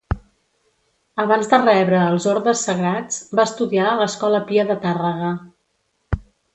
[1.23, 5.35] Abans de rebre els ordes sagrats va estudiar a l'Escola Pia de Tàrrega.